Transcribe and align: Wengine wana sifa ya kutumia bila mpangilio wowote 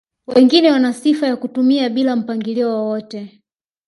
Wengine 0.27 0.71
wana 0.71 0.93
sifa 0.93 1.27
ya 1.27 1.37
kutumia 1.37 1.89
bila 1.89 2.15
mpangilio 2.15 2.69
wowote 2.69 3.41